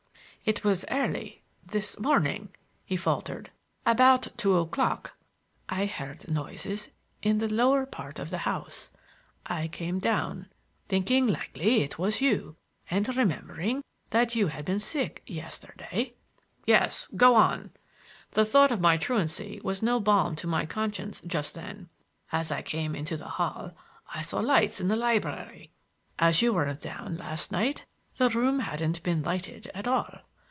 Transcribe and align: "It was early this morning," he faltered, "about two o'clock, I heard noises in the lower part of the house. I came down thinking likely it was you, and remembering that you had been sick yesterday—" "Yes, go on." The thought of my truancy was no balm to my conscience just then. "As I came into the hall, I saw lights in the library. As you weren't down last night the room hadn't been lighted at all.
"It 0.43 0.63
was 0.63 0.83
early 0.89 1.43
this 1.63 1.99
morning," 1.99 2.49
he 2.83 2.97
faltered, 2.97 3.51
"about 3.85 4.29
two 4.37 4.57
o'clock, 4.57 5.15
I 5.69 5.85
heard 5.85 6.31
noises 6.31 6.89
in 7.21 7.37
the 7.37 7.47
lower 7.47 7.85
part 7.85 8.17
of 8.17 8.31
the 8.31 8.39
house. 8.39 8.89
I 9.45 9.67
came 9.67 9.99
down 9.99 10.47
thinking 10.89 11.27
likely 11.27 11.83
it 11.83 11.99
was 11.99 12.21
you, 12.21 12.55
and 12.89 13.15
remembering 13.15 13.83
that 14.09 14.33
you 14.33 14.47
had 14.47 14.65
been 14.65 14.79
sick 14.79 15.21
yesterday—" 15.27 16.15
"Yes, 16.65 17.07
go 17.15 17.35
on." 17.35 17.69
The 18.31 18.43
thought 18.43 18.71
of 18.71 18.81
my 18.81 18.97
truancy 18.97 19.61
was 19.63 19.83
no 19.83 19.99
balm 19.99 20.35
to 20.37 20.47
my 20.47 20.65
conscience 20.65 21.21
just 21.25 21.53
then. 21.53 21.87
"As 22.31 22.51
I 22.51 22.63
came 22.63 22.95
into 22.95 23.15
the 23.15 23.29
hall, 23.37 23.77
I 24.15 24.23
saw 24.23 24.39
lights 24.39 24.81
in 24.81 24.87
the 24.87 24.95
library. 24.95 25.71
As 26.17 26.41
you 26.41 26.51
weren't 26.51 26.81
down 26.81 27.15
last 27.15 27.51
night 27.51 27.85
the 28.15 28.27
room 28.27 28.61
hadn't 28.61 29.03
been 29.03 29.21
lighted 29.21 29.69
at 29.75 29.87
all. 29.87 30.21